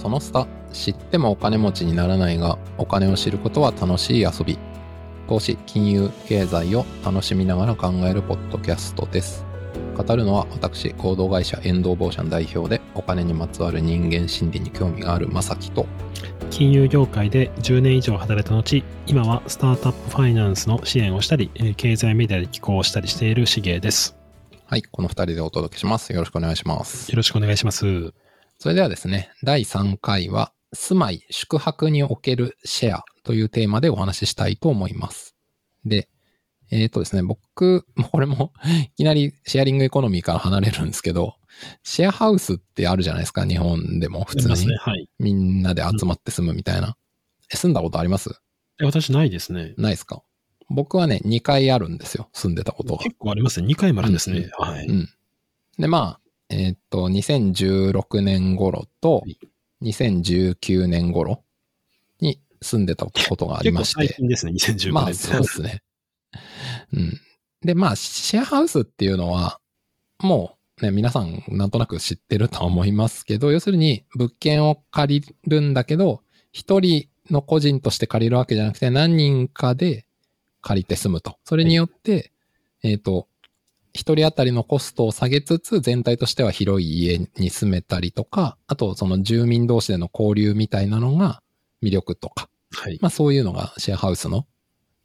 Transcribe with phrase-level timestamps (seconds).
[0.00, 4.58] その下、知ってもお金持ちにならないが、お金を知ることは楽しい遊び。
[5.28, 9.44] 投資、金融、経済を楽しみながら考えるポッドキャストです。
[9.96, 15.86] 語るのは私、合同会社エンドーボーシャン代表で、お金にまつわる人間心理に興味があるまさきと、
[16.50, 24.16] 金融業界で10年以上働いた後、今はスタートアップファイナンスの支援をしたり、えー経済メディアで寄稿をしたりしているしげです。
[24.66, 26.12] はい、この二人でお届けします。
[26.12, 27.16] よろしくお願いしますよ。
[27.16, 28.27] ろしくお願いします。
[28.58, 35.34] それではですね、第3回は、住まい、宿泊におけるシェアというテーマでお話ししたいと思います。
[35.84, 36.08] で、
[36.70, 41.36] えっ、とですね、僕、これも いきなりシェアリングエコノミーから離れるんですけど、
[41.82, 44.76] シェアハウスってあるじゃないですか、日本でも普通にね。
[44.76, 45.08] はい。
[45.18, 46.96] みんなで集まって住むみたいな。
[47.52, 48.30] え住んだことあります？
[48.80, 49.74] え私ないですね。
[49.78, 50.22] ないですか？
[50.68, 53.02] 僕はね、2回あるんですよ、住んでたことが。
[53.04, 53.68] 結構ありますね。
[53.68, 54.40] 2回もあるんですね。
[54.40, 54.86] うんはい。
[54.86, 55.08] うん。
[55.78, 59.38] で、まあ、えーっと、2016年頃とはい
[59.82, 61.42] 2019年頃
[62.20, 64.06] に住んでたことがありまして。
[64.06, 64.92] 最近ですね、2019年。
[64.92, 65.82] まあ、そうですね。
[66.92, 67.20] うん。
[67.62, 69.60] で、まあ、シェアハウスっていうのは、
[70.20, 80.06] もうね、皆さんなんとなく知ってるとは思いますけど、要するに物件を借りるんだけど、一人の個人として借りるわけじゃなくて、何人かで
[80.60, 81.38] 借りて住むと。
[81.44, 82.32] それによって、
[82.82, 83.28] えっ、と、
[83.92, 91.42] 一人当たりのコストを下げつつ、全体としては広い家に住めたりとか、あとその住民同士での交流みたいなのが
[91.82, 92.98] 魅力とか、はい。
[93.00, 94.46] まあそういうのがシェアハウスの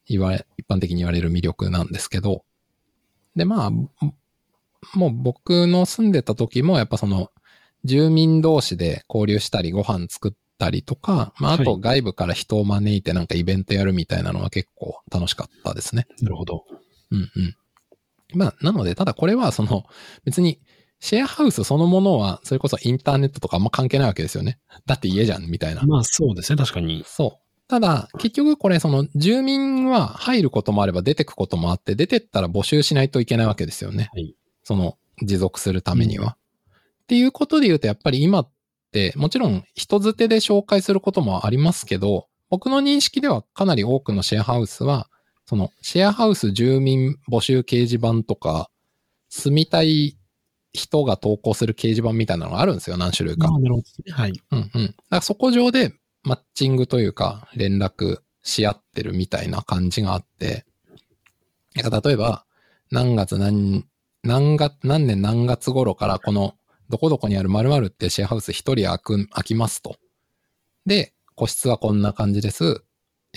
[0.08, 2.44] 言われ、一般的に言われる魅力なんですけど、
[3.36, 3.90] でまあ、も
[4.94, 7.32] もう僕の住んでた時もやっぱその
[7.86, 16.06] 住民同士で交流したりご飯作ったりとか、まああとはい外部から人を招いてなんかイベントやるみたいなのは結構楽しかったですね。
[16.22, 16.66] なるほど。
[17.12, 17.56] うんうん。
[18.36, 19.84] まあなのでただこれはその
[20.26, 20.60] 別に
[21.00, 24.60] シェアハウスそのものはそれこそインターネットとかあんま関係ないわけですよね。
[24.86, 25.84] だって家じゃんみたいな。
[25.84, 27.04] まあそうですね、確かに。
[27.06, 27.44] そう。
[27.68, 34.10] ただ、結局これ、その、住民は入ることもあれば出てくこともあって、出てったら募集しないといけないわけですよね。
[34.14, 34.36] はい。
[34.64, 36.38] その、持続するためには。
[37.04, 38.52] っていうことで言うと、やっぱり今っ
[38.92, 45.10] て、もちろん人づてで紹介することもありますけど、僕の認識ではかなり多くのシェアハウスは、
[45.54, 48.72] その、シェアハウス住民募集掲示板とか、
[49.30, 50.18] 住みたい
[50.74, 53.50] 人が投稿する掲示板みたいなのがあるんですよ、何種類か。
[53.52, 54.14] まあなるほど。
[54.14, 54.34] はい。
[54.50, 54.86] うんうん。
[54.88, 55.94] だからそこ上で
[56.24, 60.66] マッチングというか連絡し合ってるみたいな感じがあって、
[61.76, 62.46] 例えば
[62.90, 63.86] 何月何、
[64.24, 66.56] 何月、何年何月頃からこの
[66.90, 69.98] どこどこにある〇〇ってシェアハウス一人空く、空きますと。
[70.88, 72.84] で、個室はこんな感じです。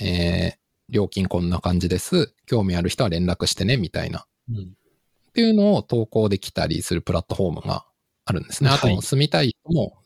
[0.00, 2.34] えー、料金こんな感じです。
[2.46, 4.26] 興味ある人は連絡してね、みたいな。
[4.48, 4.56] うん。
[4.58, 7.84] っていうのを投稿できたりするプラットフォームが
[8.24, 8.70] あるんですね。
[8.70, 9.98] あとはい住みたい人も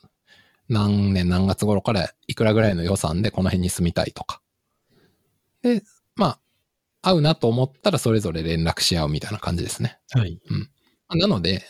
[0.69, 4.41] 何年何月頃からいくらぐらいの予算でこの辺に住みたいとか。
[5.63, 5.83] で、
[6.17, 6.39] ま
[7.03, 9.99] あ、合うなと思ったらそれぞれ連絡し合うみたいな感じですね。
[10.13, 10.41] はい。
[11.11, 11.63] なので、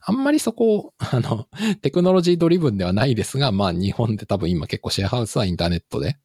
[0.00, 1.46] あんまりそこ、あの、
[1.80, 6.18] テクノロジードリブンではないですが、まあ日本で多分今結構シェアハウスはインターネットで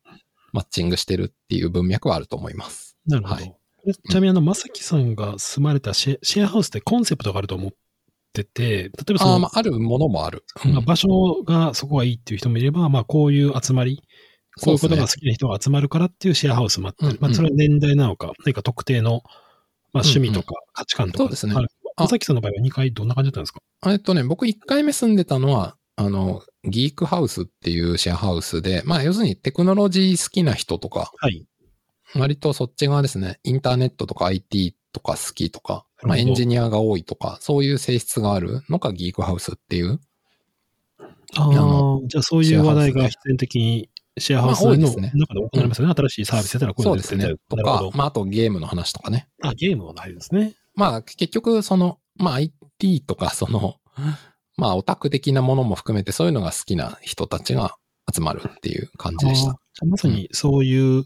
[0.54, 2.98] マッチングしてるっていう文脈はあると思います。
[3.06, 3.36] なるほど。
[3.36, 3.56] はい。
[3.86, 7.72] でちなみにあの、まさきさんが住まれたシェシェアハウスってコンセプトがあると思っ
[8.34, 10.44] てて、例えばその、ああ、まああるものもある。
[10.66, 10.74] うん。
[10.74, 14.02] まあ場所がそこがいいっていう人もいれば、まあこういう集まり、
[14.62, 17.22] こういうことが好きな人が集まるからっていうシェアハウスもあったり、うんうん。
[17.22, 19.22] まあそれは年代なのか、何か特定の、
[19.94, 21.18] まあ趣味とか価値観とか。
[21.20, 21.56] そうですね。
[21.96, 23.60] まさきさんの場合は2回どんな感じだったんですか？
[23.88, 31.46] えっとね、僕1回目住んでたのは、あの、ギークハウスっていうシェアハウスで、まあ要するにテクノロジー好きな人とか、はい。
[32.16, 40.00] 割とそっち側ですね、インターネットとか IT とか好きとか、まあエンジニアが多いとか、そういう性質があるのがギークハウスっていう。
[41.36, 45.94] あのあ、じゃあそういう話題が必然的にシェアハウスの中で行われますよね。
[45.98, 47.36] 新しいサービスやったらこういうそうですね。
[47.50, 49.28] とかまああとゲームの話とかね。
[49.44, 50.56] あ、ゲームはないですね。
[50.76, 53.76] まあ結局その、まあ IT とかその、
[54.60, 57.76] まあオタク的なものも含めてそういうのが好きな人たちが
[58.14, 61.06] 集まるっていう感じでしたまさにそういう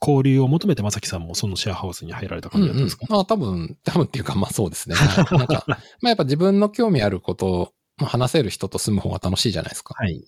[0.00, 4.94] 交流を求めてまさきさんもそのシェアハウスに入られた感じだったんですか、うんうん、あ多分、多分っていうか、まあそうですね。
[4.96, 7.72] はい なんか、まあやっぱ自分の興味あることを
[8.04, 9.94] 話せる人と住む方が楽しいじゃないですか。
[9.96, 10.16] はい。
[10.16, 10.22] っ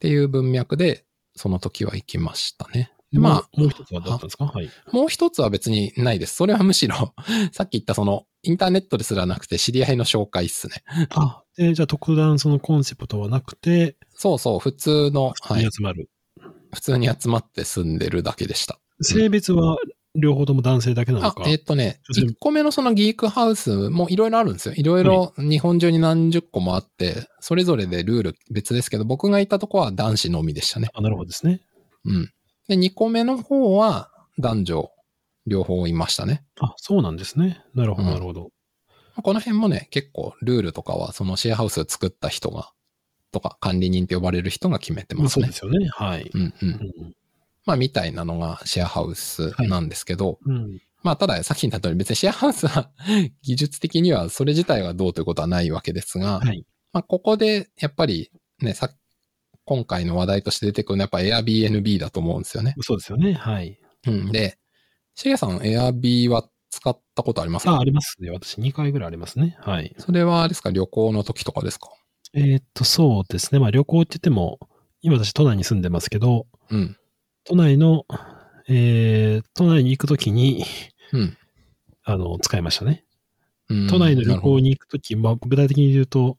[0.00, 1.04] ていう文脈で、
[1.36, 2.90] その時は行きましたね。
[3.12, 4.46] でままあ、もう一つはどうだったんですか？
[4.46, 4.70] はい。
[4.86, 6.34] あ、もう一つは別にないです。
[6.34, 7.14] それはむしろ、
[7.52, 10.82] さっき言ったその、インターネットですらなくて知り合いの紹介っすね。
[11.10, 15.70] あ、で、じゃあ特段そのコンセプトはなくて、そうそう、普通の、はいに。
[15.70, 16.08] 集まる。
[16.72, 18.78] 普通に集まって住んでるだけでした。
[19.02, 19.76] 性別は
[20.14, 24.74] 両方とも男性だけなのあか。、えっとね、女性1個目のそのギークハウスもいろいろあるんですよ。
[24.74, 30.88] いろいろ日本中に何十個もあって、それぞれでルール別ですけど、僕がいたとこは男子のみでしたね。
[30.94, 31.60] あなるほどですね。
[32.06, 32.32] うん。
[32.68, 34.90] で、2個目の方は男女
[35.46, 36.42] 両方いましたね。
[36.58, 37.62] あ、そうなんですね。
[37.74, 38.50] なるほど、うんなるほど。
[39.22, 42.72] この辺もね、結構ルールとかはそのシェアハウスを作った人が、
[43.32, 45.78] とか管理人って呼ばれる人が決めてますねそうで。
[45.78, 45.88] すよね。
[45.92, 46.30] はい。
[46.32, 46.54] うんう。
[46.62, 47.14] うんん。
[47.64, 50.80] まあ、みたいなのがシェアハウスなんですけど、うん。
[51.02, 52.90] まあ、ただ、さっき言った通り別にシェアハウスは
[53.42, 56.64] 技術的にはそれ自体はどうということはないわけですが、はい。
[56.92, 58.30] まあ、ここでやっぱり
[58.60, 58.90] ね、さ
[59.64, 62.74] 今回の話題として出てくるのはやっぱ Airbnb だと思うんですよね。
[62.80, 63.34] そうですよね。
[63.34, 63.78] はい。
[64.06, 64.32] うん。
[64.32, 64.58] で、
[65.14, 67.72] しげさん Airb は使ったことありますか？
[67.74, 68.30] あ、ありますね。
[68.30, 69.56] 私2回ぐらいありますね。
[69.60, 69.94] はい。
[69.98, 70.70] それはあれですか？
[70.70, 71.90] 旅行の時とかですか？
[72.32, 73.58] えーっと、そうですね。
[73.60, 74.58] まあ旅行って言っても、
[75.02, 76.96] 今私都内に住んでますけど、うん。
[77.44, 78.06] 都内の、
[78.68, 80.64] えー、都内に行くときに、
[81.12, 81.36] うん。
[82.04, 83.04] あの、使いましたね。
[83.68, 86.38] うん都内の旅行に行くとき、まあ具体的に言うと、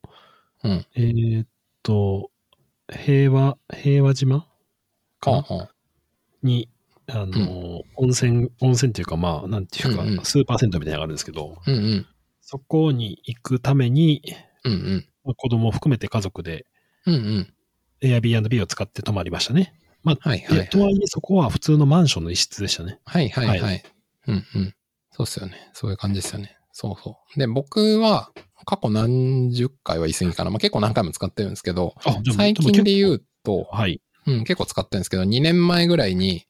[0.63, 0.85] うん。
[0.95, 1.47] えーっ
[1.83, 2.29] と、
[2.89, 4.47] 平和、平和島
[5.19, 5.69] かなは
[7.13, 12.07] あはあに、あの、温泉、温泉っていうか、まあ、なんていうか、うんうんスーパー銭湯みたいなのがあるんですけど、うんうん。
[12.41, 14.21] そこに行くために、
[14.63, 15.05] うんうん。
[15.23, 16.65] まあ子供を含めて家族で
[17.05, 17.53] うんうん。
[18.01, 19.73] Airbnb を使って泊まりましたね。
[20.03, 22.99] まあ、はいはいはいでとはいえそこは普通のマンションの一室でしたね。
[23.05, 23.59] はいはいはい。
[23.59, 23.69] は
[24.27, 24.75] うんうん。
[25.11, 25.69] そうっすよね。
[25.73, 26.57] そういう感じですよね。
[26.71, 27.39] そうそう。
[27.39, 28.31] で、僕は
[28.65, 30.49] 過去何十回は言い過ぎかな。
[30.49, 31.95] まあ、結構何回も使ってるんですけど、
[32.35, 34.01] 最近で言うと、はい。
[34.27, 36.45] うん、結構使ってるんですけど、2年前ぐらいに、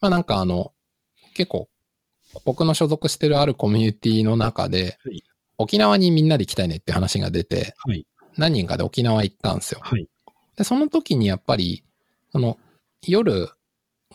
[0.00, 0.72] まあなんかあの、
[1.34, 1.68] 結構、
[2.44, 5.22] 僕の所属してるあるコミュニティの中で、はい
[5.62, 8.06] 沖縄にみんなで行きたいねって話が出て、はい。
[8.38, 9.80] 何人かで沖縄行ったんですよ。
[9.82, 10.08] はい。
[10.56, 11.84] で、その時にやっぱり、
[12.32, 12.56] その、
[13.06, 13.50] 夜、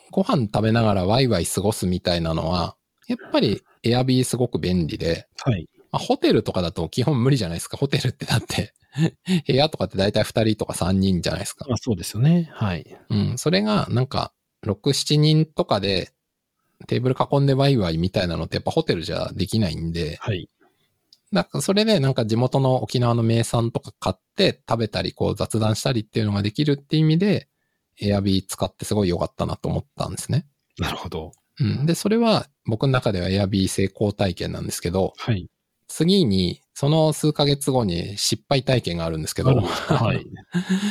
[0.09, 2.75] ご飯食べながらワイワイ過ごすみたいなのは、
[3.07, 5.69] やっぱりエアビーすごく便利で、はい。
[5.91, 7.77] まあ、ホテルとかだと基本無理じゃないですか。
[7.77, 8.73] ホテルってだって、
[9.45, 11.67] 部屋とかって大体2人とか3人じゃないですか。
[11.69, 12.49] まあ、そうですよね。
[12.53, 12.97] はい。
[13.11, 14.33] うん、それがなんか、
[14.65, 16.11] 6、7人とかで
[16.87, 20.49] テーブル囲んでワイワイみたいなのってやっぱホテルじゃできないんで、はい。
[21.31, 27.49] なんかそれでなんか地元の沖縄の名産とか買って食べたりこう雑談したりっていうのができるっていう意味で、
[28.01, 30.45] エアビー使ってすごい良かったなと思ったんですね。
[30.77, 31.31] なるほど。
[31.59, 31.85] うん。
[31.85, 35.49] で、それは僕の中ではエアビー成功体験なんですけど、はい。
[35.87, 40.25] 次にその数ヶ月後に失敗体験があるんですけど、はい。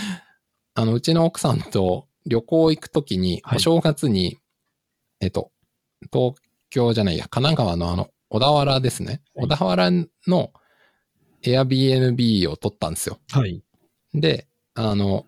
[0.75, 4.39] あの、うちの奥さんと旅行行くときに、はいお正月に、
[5.21, 5.51] えっと、
[6.13, 6.35] 東
[6.71, 9.23] 京じゃないや、神奈川のあの、小田原ですね。
[9.35, 9.91] はい小田原
[10.27, 10.53] の
[11.43, 13.19] Airbnb を取ったんですよ。
[13.33, 13.63] はい。
[14.15, 15.27] で、あの、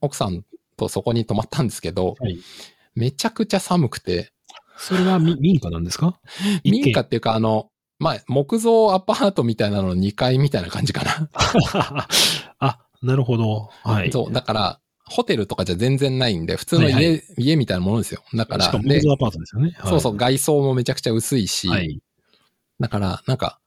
[0.00, 0.44] 奥さん
[0.76, 2.38] とそこに泊まったんですけど、はい。
[2.94, 4.32] めちゃくちゃ寒くて、
[4.78, 6.20] それはみ 民家なんですか？
[6.64, 11.30] 民家っていうかあの、まあ、木造アパートみたいなの2階みたいな感じかな。
[12.58, 13.70] あ、なるほど。
[13.84, 14.12] はい。
[14.12, 18.22] そう、だから、ホテルとかじゃ全然ないんで、普通の家、はいは家みたいなものですよ。
[18.34, 19.72] だから、しかも、でモズアパートですよね。
[19.78, 22.00] はいそうそう、外装もめちゃくちゃ薄いし、はい。
[22.80, 23.58] だから、なんか、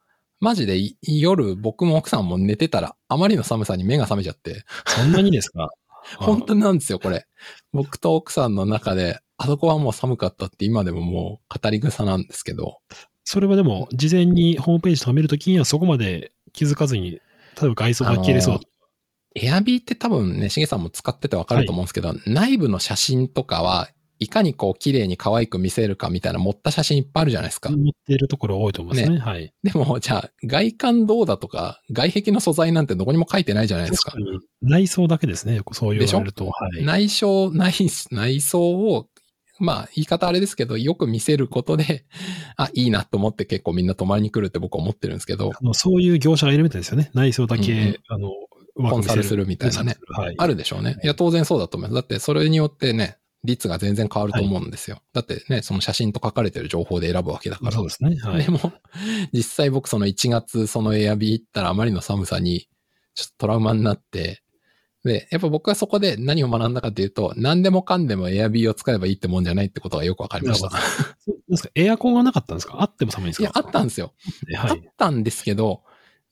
[0.41, 5.69] マジでい夜僕も奥さんも寝てたら、あまりの寒さに目が覚めちゃって、そんなにですか？
[6.18, 7.25] 本当になんですよ、これ。
[7.74, 12.80] 僕と奥さんの中で、あそこはもう寒かったって今でももう語り草なんですけど、
[13.25, 17.19] それはでも、事前にホームページとか見るときにはそこまで気づかずに、例
[17.63, 18.60] えば外装が切れそう。
[19.36, 23.89] エアビーって多分ね、しげさんも使っててわかると思うんですけど、内部の写真とかは、
[24.21, 27.69] いかにこう綺麗に可愛く見せるかみたいな持った写真いっぱいあるじゃないですか。
[27.69, 29.17] 持っているところ多いと思いますね。
[29.17, 29.53] はい。
[29.63, 34.24] でも、じゃあ、外観どうだとか、外壁の素材なんてどこにも書いてないじゃないですか確。
[34.24, 35.62] かに内装だけですね。
[35.71, 36.48] そう言われると。
[36.48, 36.83] はい。
[36.83, 37.71] 内装、内、
[38.12, 39.07] 内装を、
[39.57, 42.05] まあ、言い方あれですけど、よく見せることで、
[42.57, 47.09] あ、いいなと思って結構みんな泊まりに来るって僕は思ってるんですけど、あのそういう業者がいるみたいですよね。
[47.13, 48.31] 内装だけ、うんうんあの、
[48.81, 49.98] コンサルするみたいなね。
[50.07, 50.36] はい。
[50.38, 50.98] あるでしょうね。
[51.03, 51.95] いや、当然そうだと思います。
[51.95, 55.01] だって、それによってね、率が全然変わると思うんですよ。
[55.13, 57.71] だってね、その写真と書かれてる情報で選ぶわけだから。
[57.71, 58.17] そうですね。
[58.21, 58.51] はいで。
[58.51, 58.59] も、
[59.31, 62.67] 実際僕その1月そのエアビー行ったらあまりの寒さに
[63.15, 64.43] ちょっとトラウマになって、
[65.05, 70.69] で、やっぱ僕はそこで何を学んだかっていうと、何でもかんでもエアビーを使えばいいってもんじゃないってことがよくわかりました。
[70.69, 70.75] そ
[71.31, 72.81] うですかエアコンがなかったんですか？
[72.81, 73.43] あっても寒いんですか？
[73.43, 74.13] いや、あったんですよ。
[74.57, 74.89] あっはい。
[74.98, 75.83] たんですけど、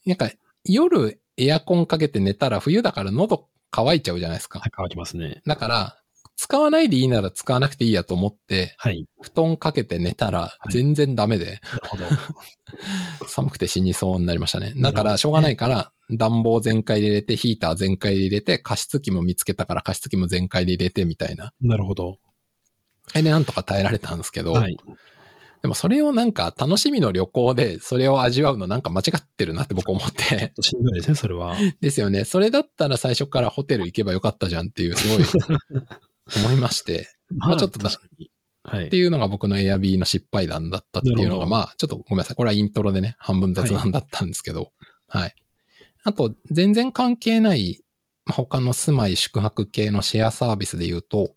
[0.05, 0.29] なんか
[0.65, 4.61] 夜エアコンかけて寝たら冬だから喉乾いちゃうじゃないですか。
[4.71, 5.41] 乾きますね。
[5.45, 5.97] だから、
[6.35, 9.07] 使わないでいいなら使わなくていいやと思って、はい。
[9.21, 12.05] 布団かけて寝たらはい全然ダメで、なるほど。
[13.27, 14.73] 寒くて死にそうになりましたね。
[14.77, 21.53] だからしょうがないから、暖房全開で入れて、ヒーター全開で入れて、加湿器も見つけたから加湿器も全開で入れてみたいな。
[21.59, 22.19] なるほど。
[23.13, 24.77] あれでなんとか耐えられたんですけど、はい。
[25.61, 30.53] でもそれをなんか楽しみの旅行でそれを味わうのなんか間違ってるなって僕思って。
[30.61, 31.55] しんどいですね、それは。
[31.81, 32.25] ですよね。
[32.25, 35.25] それだったら最初からホテル行けばよかったじゃんっていう、すごい
[36.45, 37.09] 思いまして。
[37.35, 38.31] まあちょっとだ確かに
[38.63, 38.97] はいって。
[38.97, 42.35] いうのが僕のエアビーの失敗談だったっていうのが、まあ、ちょっとごめんなさい。
[42.35, 44.71] これはイントロでね、半分雑談だったんですけど、
[45.07, 45.35] はい。
[46.03, 47.81] あと、全然関係ない、
[48.25, 51.33] まあ他の住まい宿泊系のシェアサービスで言うと、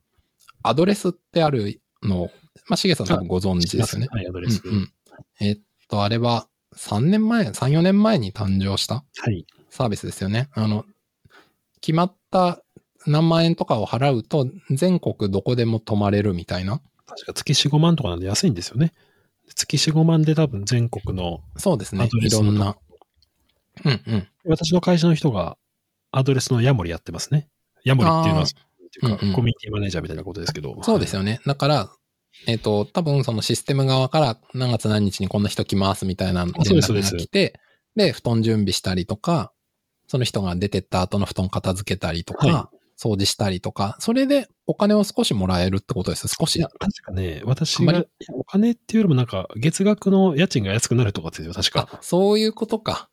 [0.63, 2.31] アドレスってあるのを、
[2.69, 4.09] まあ、しげさん多分ご存知ですよね。
[4.11, 4.63] はい、アドレス。
[4.65, 4.93] うんうん
[5.41, 9.45] えっと、あれは3年前、3、4年前に誕生したはい。
[9.71, 10.49] サービスですよね。
[10.55, 10.85] あの、
[11.81, 12.63] 決まった
[13.07, 16.81] 何万円とかを払うと、全国どこでも泊まれるみたいな。
[17.07, 18.93] 確か月4、5万とかなんで安いんですよね。
[19.55, 22.77] 月4、5万で多分全国の、そうですねいろんな。
[23.85, 24.29] うんうん。
[24.45, 25.57] 私の会社の人が
[26.13, 27.49] アドレスのヤモリやってますね。
[27.85, 30.81] ヤモリっていうのは、コミュニティマネージャーみたいなことですけど。
[30.83, 31.41] そうですよね。
[31.47, 31.91] だから、
[32.47, 37.61] えっ、と、多分そのシステム側から何月何日にこんな人来ますみたいな連絡が来て、
[37.97, 39.53] で布団準備したりとか、
[40.07, 42.71] その人が出てった後の布団片付けたりとか、は
[43.01, 46.29] 掃除したりとか、それでお金を少しもらえるってことです。
[46.29, 46.69] 少しいや、。
[46.69, 51.89] 確かね、私が、お金っていうよりもなんか、月額の家賃が安くなるとかですよ、確か。
[51.91, 53.09] あ、そういうことか。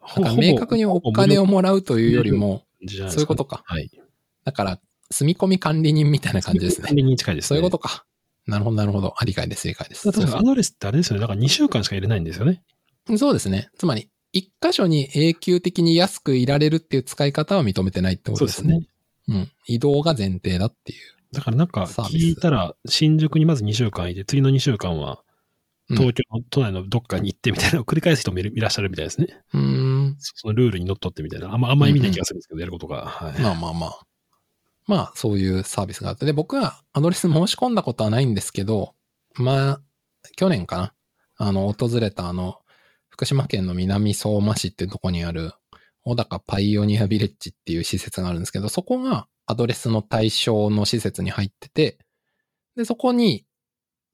[0.00, 3.64] だからほぼ明確にお金をもらうというよりも、そういうことか。
[3.66, 3.90] はい。
[4.44, 6.86] だから、住み込み管理人みたいな感じですね。
[6.86, 7.48] 管理に近いですね。
[7.48, 8.05] そういうことか。
[8.46, 9.14] なるほど、なるほど。
[9.16, 10.06] あ、理解です、理解です。
[10.06, 11.20] だからそうアドレスってあれですよね。
[11.20, 12.62] だから2週間しか入れないんですよね。
[13.06, 13.68] そうそうですね。
[13.78, 18.78] つまり、一箇所に永久的に安くいられるっていう使い方は認めてないってことですね。
[18.78, 18.86] ね。
[19.28, 19.50] うん。
[19.66, 20.98] 移動が前提だっていう。
[21.32, 25.22] だからなんか聞いたら、新宿にまず2週間いて、次の2週間は
[25.88, 29.28] うん東京の都内のどっかに行ってみたいなのを繰り返す人もいるいらっしゃるみたいですね。
[29.54, 30.16] うーん。
[30.18, 31.52] そそのルールにのっとってみたいな。
[31.52, 33.06] あんまあんま意味ない気がするんですけど、やることが。
[33.06, 33.40] はい。
[33.40, 34.00] まあまあまあ。
[34.86, 36.26] まあ、そういうサービスがあって。
[36.26, 38.94] で、僕はアドレス申し込んだことはないんですけど、
[39.34, 39.80] まあ、
[40.36, 40.92] 去年かな。
[41.38, 42.58] あの、訪れたあの、
[43.08, 45.52] 福島県の南相馬市っていうとこにある、
[46.02, 51.98] 小高パイオニアビレッジっていう施設があるんですけど、そこがアドレスの対象の施設に入ってて、
[52.76, 53.44] で、そこに、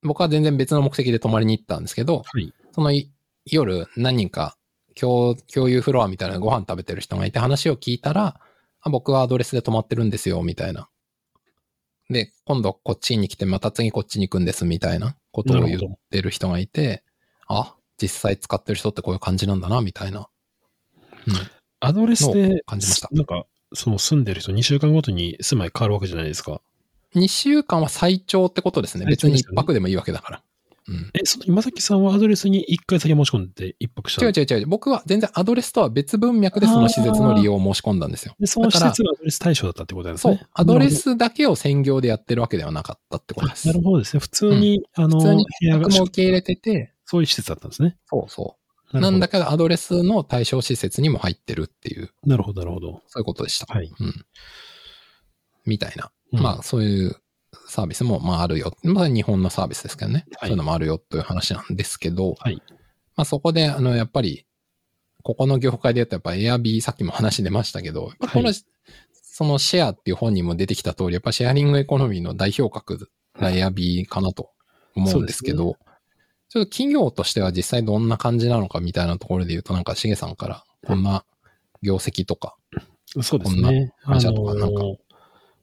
[0.03, 2.53] 僕は全然別の目的で泊まりに行ったんですけど、はい。
[2.73, 3.13] そのい
[3.45, 4.57] 夜何人か
[4.95, 8.41] 共共有フロアみたいなご飯食べてる人がいて話を聞いたら、
[8.83, 10.89] あ僕はアドレスで泊まってるんですよ、みたいな。
[12.11, 17.05] で、今度こっちに来てまた次こっちに行くんです、みたいなことを言ってる人がいて、
[17.47, 20.29] あ、実際使ってる人ってこういう感じなんだな、みたいな。
[21.27, 21.35] うん。
[21.81, 26.61] アドレスで感じましたなんか、その住んでる人2週間ごとに住まい変わるわけじゃないですか。
[27.15, 29.05] 2週間は最長ってことですね。
[29.17, 30.43] すよね1泊でもいいわけだから。
[30.89, 31.11] うん。
[31.15, 34.67] え、その今崎さんはアドレスに1回先申し込んで1泊した違う違う違う。
[34.67, 38.35] 僕は全然アドレスとは別文脈でその施設の利用を申し込んだんですよ。
[38.41, 40.47] で、その施設がアドレス対象だったってことなんですそうね。。
[40.53, 43.69] アドレスだけを専業でやってるわけではなかったってことです。
[43.69, 44.21] なるほどですね。
[44.21, 47.97] 普通に、あの、普通に部屋も受け入れてて、そういう施設だったんですね。
[48.07, 48.57] そうそ
[48.93, 49.01] う。
[49.01, 53.03] なんだけど、アドレスの対象施設にも入ってるっていう、なるほど、なるほど。
[53.07, 53.73] そういうことでした。
[53.73, 53.91] はい。
[53.99, 54.27] うん。
[55.65, 56.11] みたいな。
[56.33, 57.22] うんまあ、そういう
[57.73, 58.77] サービスも、まあ、あるよ。
[58.83, 60.27] まあ、日本のサービスですけどね。
[60.39, 62.57] はいそういうのもあるよという話なんですけど、はい。
[63.17, 64.47] まあ、そこで、あの、やっぱり、
[65.23, 68.55] ここの業界で言うと、やっぱ Airb、さっきも話出ましたけど、この、はい
[69.35, 74.51] そのシェアっていう本にも出てきた通り、やっぱシェアリングエコノミーの代表格が Airb かなと
[74.95, 75.79] 思うんですけど、
[76.51, 81.25] ちょっと企業としては実際どんな感じなのかみたいなところで言うと、なんかしげさんから、こんな
[81.83, 82.57] 業績とか、
[83.23, 83.95] そうですこんなね。
[84.05, 84.83] 会社とかなんか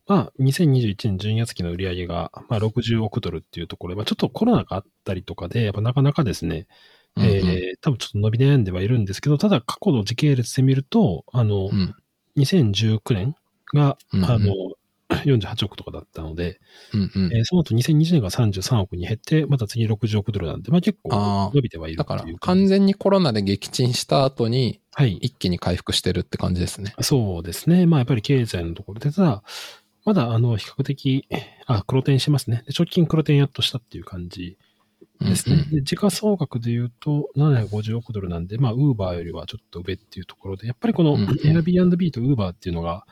[0.10, 6.68] まあ、2021年12月期の売り上げが、まあ、60億ドルっていうところで、まあ、ちょっとコロナがあったりとかで、やっぱなかなかですね、
[7.16, 11.96] うんうんえー多分ちょっと伸び悩んではいるんですけど、ただ過去の時系列で見ると、あの、うん
[12.38, 13.36] 2019年
[13.74, 14.54] が、うんうんあの、
[15.10, 16.60] 48億とかだったので、
[16.94, 25.14] うんうんえーその後2020年が33億に減って、また次60億ドルなんで、まあ結構伸びてはいるだから完じ全にコロナで撃沈した後に、はい。
[25.22, 26.94] 一気に回復してるって感じですね。
[27.02, 27.86] そうですね。
[27.86, 29.44] まあやっぱり経済のところで、ただ、
[30.06, 31.28] まだあの、比較的、
[31.66, 32.64] あ、黒点してますね。
[32.68, 34.58] で直近黒点やっとしたっていう感じ
[35.22, 35.56] ですね。
[35.56, 43.06] うんうんで、時価総額で言うと750億ドルなんで、まあ、ウーバーよりはちょっと上っていうところで、やっぱりこのうんうん Airbnb とウーバーっていうのが、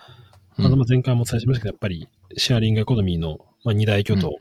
[0.58, 4.38] うんあの、まあ前回もお伝えしましたけど、やっぱりシェアリングエコノミーの、まあ、二大巨頭。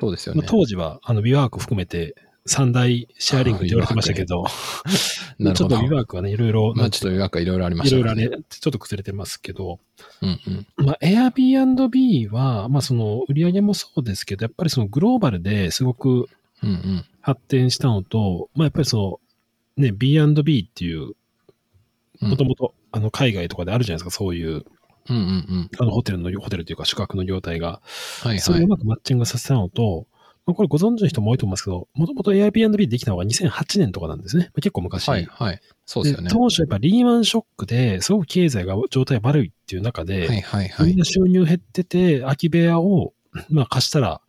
[0.00, 0.50] そうですよねまあ、。
[0.50, 4.44] 当時は、あの、ビワーク含めて三大シェアリングって言われてましたけど、
[5.40, 5.88] どちょっとビ。
[5.88, 8.02] ワークはね、いろいろ、まあちょっと予約いろいろありまいしたね。
[8.02, 9.80] ろいろね、ちょっと崩れてますけど、
[10.20, 10.40] うん
[10.78, 10.86] うん。
[10.86, 16.28] まあ、Airbnb は、まあ、その、売り上げもそうですけど、やっぱりそのグローバルですごく
[16.62, 17.04] うんうん。
[17.20, 19.20] 発展したのと、まあ、やっぱりそ
[19.76, 21.02] の、ね、B&B っていう、
[22.20, 24.64] うんもともと、あの、海外とかであるじゃないですか、そういう、
[25.10, 25.70] うんうんうん。
[25.78, 27.82] あの、ホテルの、ホテルというか宿泊の業態が、
[28.22, 28.68] はいそれをうはい。
[28.68, 30.13] まくマッチングさせたのと、まあ、
[30.52, 34.44] これご存知の人も多いと思いますけど、もともと Airbnb できたのが2008年とかなんですね。
[34.46, 35.08] まあ結構昔。
[35.08, 35.60] はい、はい。
[35.86, 36.28] そうですよね。
[36.30, 40.88] 当初やっぱリーマンショックですごく経済が状態悪いっていう中で、はい、はい、はい。
[40.88, 43.14] みんな収入減ってて、空き部屋を、
[43.48, 44.20] まあ貸したら、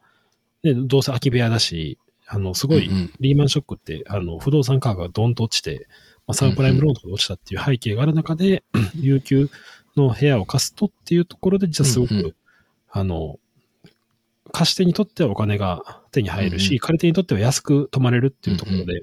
[0.63, 5.87] ね、どうせ空き部屋だし、あの、すごいうんうんリーマンショックって、あの、不動産価格がドンと落ちて、
[6.27, 8.63] まあ、サブプライムローンとかで落ちたっていう背景がある中で、
[8.95, 9.49] 有給
[9.95, 12.35] の部屋を貸すとっていうところで、実はすごく、うんうん
[12.97, 13.39] あの、
[14.51, 16.79] 貸し手にとってはお金が手に入るし、うんうん。
[16.79, 18.97] 借り手にとっては安く泊まれるっていうところで、うんま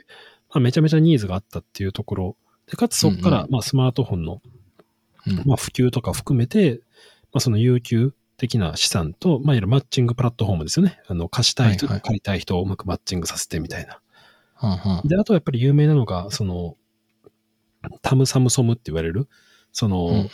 [0.54, 2.36] あ、めちゃめちゃニーズがあったっていうところ
[2.70, 4.42] で、かつそこから、うんまあ、スマートフォンの、
[5.26, 5.42] うん。
[5.44, 6.80] まあ、普及とか含めて、
[7.32, 11.00] まあ、その有給的な資産と、まあ、いわゆるマッチングプラットフォームですよね。
[11.06, 14.00] あの、貸したい人と借りたい人をうまくマッチングさせてみたいな。
[14.54, 16.76] はんはんで、あとはやっぱり有名なのが、その、
[18.00, 19.28] タムサムソムって言われる、
[19.72, 20.28] その、うんうん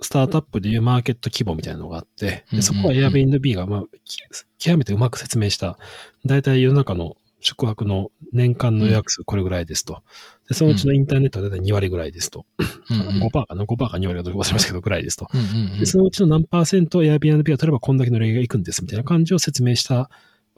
[0.00, 4.18] スタートアップでいうマーケット規模みたいなのがあって、でそこは Airbnb が、まあ、き
[4.58, 5.78] 極めてうまく説明した、
[6.24, 10.02] 大体世の中の宿泊の年間の予約数これぐらいですと。
[10.48, 12.46] で、そのうちのインターネットは大体2割ぐらいですと。
[12.58, 15.28] うんうん5%かな ?5% か2割かどうか忘れましたけど、ぐらいですと。
[15.78, 20.08] で、そのうちの何パーセント Airbnb が取ればこんだけの例が行くんですみたいな感じを説明した、ま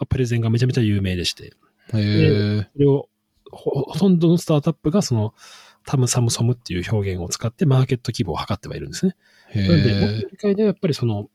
[0.00, 1.50] あプレゼンがめちゃめちゃ有名でして、へ
[1.94, 2.68] え。
[2.72, 3.08] それを
[3.50, 5.34] ほほとんどのスタートアップがその
[5.86, 9.16] タムサムソムっていう表現を使ってマーケット規模を測ってはいるんですね。
[9.48, 10.26] へなので、僕のえ。
[10.30, 11.28] 理解ではやっぱりその、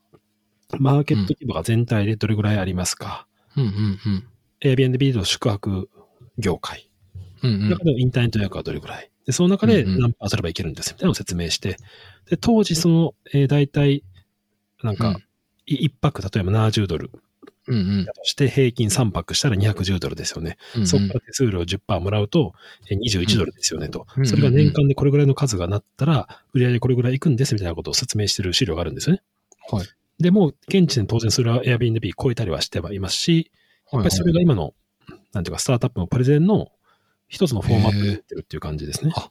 [0.78, 3.26] マーケット規模が全体でどれぐらいありますか、
[3.56, 4.26] うんうんうん。
[4.62, 5.90] Airbnb の宿泊
[6.38, 6.88] 業界。
[7.42, 11.76] うんうん中でもインターネット予約はどれぐらいで、その中で何パーすればいけるんですみたいなのを説明して、
[12.30, 14.04] で、当時その、えー、大体、
[14.82, 15.18] なんか
[15.66, 17.10] 一泊例えば70ドル
[17.68, 20.56] うんうんだとして平均3泊したら210ドルですよね。
[20.74, 20.86] うんうん。
[20.86, 22.54] そこから手数料10%もらうと
[22.90, 24.06] えー21ドルですよねと。
[24.16, 29.22] うんそれが年間でこれぐらいの数がなったら、売り上げこれぐらいいくんですみたいなことを説明してる資料があるんですよね。
[29.70, 29.86] はい。
[30.18, 33.50] でも、現地で当然それは Airbnb 超えたりはしてはいますし、
[33.92, 34.74] やっぱりそれが今の、
[35.32, 36.70] なんていうか、スタートアップのプレゼンの
[37.28, 39.12] 一つのフォーマットになってるっていう感じですね。
[39.14, 39.30] あ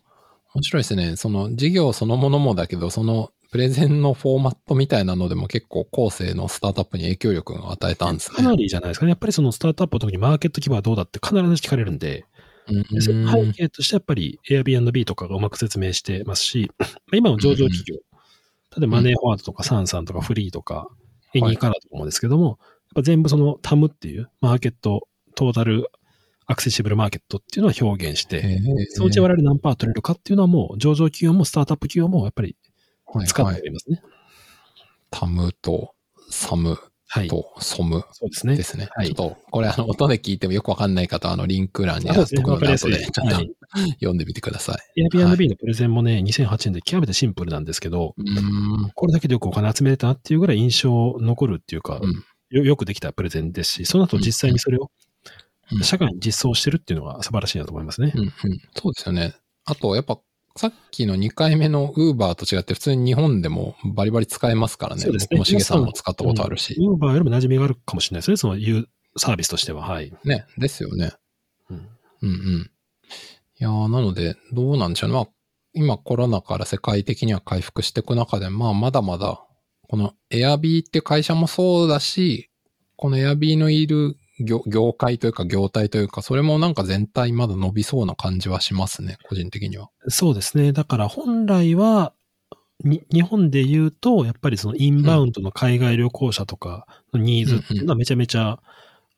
[0.55, 1.15] 面白いですね。
[1.17, 8.58] その事業そのものもだけど、そのプレゼンのフォーマットみたいなのでも結構後世のスタートアップに影響力を与えたんですかなね。
[8.58, 9.10] りじゃないですかね。
[9.10, 12.25] やっぱりそのスタートアップの時にマーケット規模はどうだって必ず聞かれるんで、
[12.67, 17.95] うん背景としてやっぱり Airbnb とかがうまく説明してますし、まあ今の上場企業、
[18.77, 20.88] 例えばマネーフォワードとかサンサンとかフリーとか、
[21.34, 22.58] エニーカラーとかもですけども、やっ
[22.95, 25.91] ぱ全部そのタムっていうマーケット、トータル
[26.47, 32.55] アクセシブルマーケットっていうのは表現して、そのうち我々何パー取れるかっていうのはもう上場企業もスタートアップ企業もやっぱり
[33.05, 34.01] はい使ってはいはいますね。
[35.12, 35.93] タムと
[36.29, 36.77] サム
[37.08, 37.27] はい。
[37.27, 38.63] とソムそうですねで。
[38.63, 38.88] すね。
[38.91, 42.27] はいちょっと、これあの、音で聞いてもよくわかんない方は、あの、リンク欄に貼っ。
[42.27, 43.51] とくので、ちょっとはい。
[43.93, 45.03] 読んでみてください。
[45.03, 48.15] Airbnb のプレゼンもね、2008年で極めてシンプルなんですけど。
[48.95, 55.05] これだけでよくお金集めれたなっていうぐらい印象残るっていうか、うんよよくできたプレゼンですし、その後実際にそれをうん
[55.82, 58.12] 社会に実装してるっていうのが素晴らしいなと思いますね。
[58.15, 58.32] うんうん。
[58.75, 59.36] そうですよね。
[59.65, 60.19] あと、やっぱ、
[60.56, 65.01] さっきの2回目の Uber と違って、普通に日本でもバリバリ使えますからね。
[65.01, 66.75] そうですね僕もしげさんも使ったことあるし。
[66.80, 69.82] ウーバーよりも馴染みがあるかもしれないですね、そのいうサービスとしては。
[69.82, 70.13] はい。
[70.23, 70.45] ね。
[70.58, 71.13] ですよね。
[71.69, 71.88] うん
[72.21, 72.71] うんうん。
[73.58, 75.15] いやーなので、どうなんでしょうね。
[75.15, 75.28] まあ、
[75.73, 79.45] 今コロナから世界的には回復していく中で、まあ、まだまだ、
[79.88, 82.49] この Airb って会社もそうだし、
[82.95, 89.89] この Airb のいる業業界というか業態というか、それもなんか全体まだ伸びそうな感じはしますね、個人的には。
[90.08, 90.74] そうですね。
[90.74, 92.13] だから本来は、
[92.84, 98.60] に日本で言うと、やっぱりそのインバウンドの海外旅行者とかのニーズっていうのはめちゃめちゃ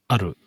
[0.07, 0.37] ある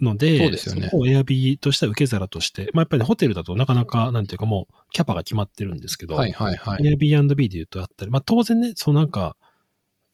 [0.00, 6.82] ので、そうですよねそこをエアビーとしては受け皿として、まあやっぱりねホテルだとなかなか、なんていうかもうキャパが決まってるんですけど、はいはいはい。
[6.82, 9.36] Airbnb で言うとあったり、まあ当然ね、そうなんか、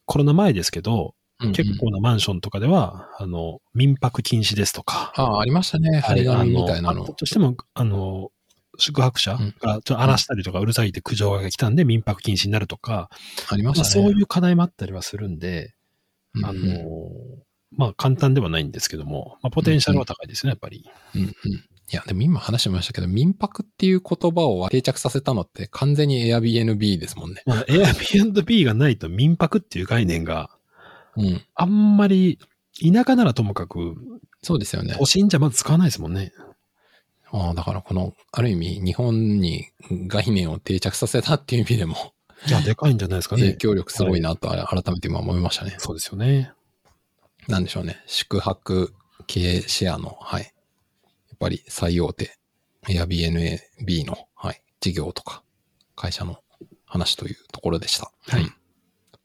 [0.05, 5.99] コロナ前ですけど、うんうん結構なマンションとかでは、あの、民泊禁止ですとか、ああ、ありましたね。
[5.99, 7.05] 張り紙みたいなの。
[7.05, 8.31] としても、あの、
[8.77, 13.09] 宿泊者うんがちょっと荒らしたりとかうるさいって苦情が来たんで民泊禁止になるとか、
[13.49, 14.03] ありままあ、したね。
[14.05, 15.73] そういう課題もあったりはするんで、
[16.43, 17.43] あうんう
[17.77, 20.89] まあ簡単ではないんですけども、まあポテンシャルは高いですね、やっぱり。
[21.15, 21.27] うんうん。
[21.27, 21.31] い
[21.91, 27.43] や、でも今話しましたけど、民泊っていう言葉を定着させたのって完全に Airbnb ですもんね。
[27.45, 30.49] まあ Airbnb がないと民泊っていう概念が
[31.17, 31.45] うん。
[31.55, 32.39] あんまり
[32.79, 33.95] 田舎ならともかく
[34.41, 35.05] そうですよね都。
[35.05, 36.31] 心じゃまず使わないですもんね。
[37.31, 39.65] ああ、だからこの、ある意味、日本に
[40.07, 42.13] 概念を定着させたっていう意味でも、
[42.47, 43.41] いや、でかいんじゃないですかね。
[43.43, 45.75] 影響力すごいなと、改めて今思いましたね。
[45.79, 46.51] そうですよね。
[47.47, 48.01] なんでしょうね。
[48.05, 48.93] 宿泊
[49.27, 50.43] 経営シェアの、はい。
[50.43, 50.49] や
[51.35, 52.37] っぱり最大手、
[52.87, 55.43] Airbnb の、はい、事業とか、
[55.95, 56.39] 会社の
[56.85, 58.11] 話というところでした。
[58.27, 58.45] はい。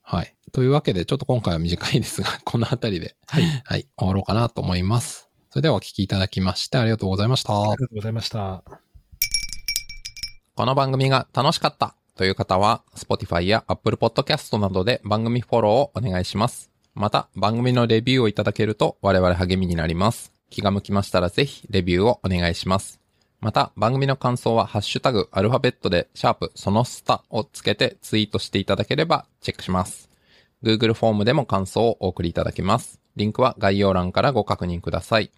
[0.03, 0.35] はい。
[0.53, 3.45] というわけで、ちょっと今回は短いですが、 この辺りで、はい。
[3.65, 5.29] はい、終わろうかなと思います。
[5.51, 7.53] それではお聞きいただきましてありがとうございました。
[7.53, 8.63] ありがとうございました。
[10.55, 16.71] この番組が楽しかったという方は、Spotify や Apple Podcast などで番組フォローをお願いします。
[16.95, 20.33] また、番組のレビューをいただけると我々励みになります。
[20.51, 23.01] 気が向きましたらぜひレビューをお願いします。
[23.41, 30.10] また、番組の感想はハッシュタグアルファベットでシャープそのスタをつけてツイートしていただければチェックします。
[30.63, 33.01] Google フォームでも感想をお送りいただけます。
[33.17, 35.31] リンクは概要欄からご確認ください。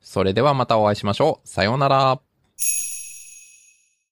[0.00, 1.48] それではまたお会いしましょう。
[1.48, 2.20] さようなら。